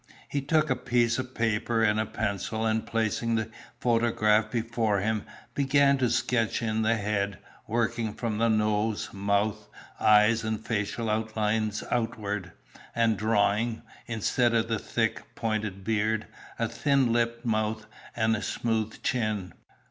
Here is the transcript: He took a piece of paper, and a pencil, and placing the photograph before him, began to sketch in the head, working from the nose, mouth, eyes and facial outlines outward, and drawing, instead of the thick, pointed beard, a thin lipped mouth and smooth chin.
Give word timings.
He 0.29 0.41
took 0.41 0.71
a 0.71 0.75
piece 0.75 1.19
of 1.19 1.35
paper, 1.35 1.83
and 1.83 1.99
a 1.99 2.07
pencil, 2.07 2.65
and 2.65 2.83
placing 2.87 3.35
the 3.35 3.51
photograph 3.79 4.49
before 4.49 4.99
him, 4.99 5.25
began 5.53 5.99
to 5.99 6.09
sketch 6.09 6.63
in 6.63 6.81
the 6.81 6.95
head, 6.95 7.37
working 7.67 8.15
from 8.15 8.39
the 8.39 8.49
nose, 8.49 9.11
mouth, 9.13 9.67
eyes 9.99 10.43
and 10.43 10.65
facial 10.65 11.07
outlines 11.07 11.83
outward, 11.91 12.51
and 12.95 13.15
drawing, 13.15 13.83
instead 14.07 14.55
of 14.55 14.69
the 14.69 14.79
thick, 14.79 15.35
pointed 15.35 15.83
beard, 15.83 16.25
a 16.57 16.67
thin 16.67 17.13
lipped 17.13 17.45
mouth 17.45 17.85
and 18.15 18.43
smooth 18.43 19.03
chin. 19.03 19.53